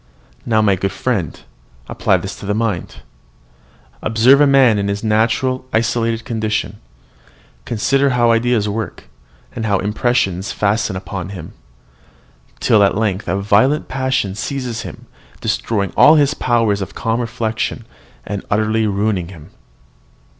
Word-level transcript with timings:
"Now, 0.47 0.63
my 0.63 0.75
good 0.75 0.91
friend, 0.91 1.39
apply 1.87 2.17
this 2.17 2.35
to 2.37 2.47
the 2.47 2.55
mind; 2.55 3.03
observe 4.01 4.41
a 4.41 4.47
man 4.47 4.79
in 4.79 4.87
his 4.87 5.03
natural, 5.03 5.67
isolated 5.71 6.25
condition; 6.25 6.79
consider 7.65 8.09
how 8.09 8.31
ideas 8.31 8.67
work, 8.67 9.03
and 9.55 9.67
how 9.67 9.77
impressions 9.77 10.51
fasten 10.51 10.95
on 10.97 11.29
him, 11.29 11.53
till 12.59 12.81
at 12.81 12.97
length 12.97 13.27
a 13.27 13.39
violent 13.39 13.89
passion 13.89 14.33
seizes 14.33 14.81
him, 14.81 15.05
destroying 15.39 15.93
all 15.95 16.15
his 16.15 16.33
powers 16.33 16.81
of 16.81 16.95
calm 16.95 17.21
reflection, 17.21 17.85
and 18.25 18.43
utterly 18.49 18.87
ruining 18.87 19.27
him. 19.27 19.51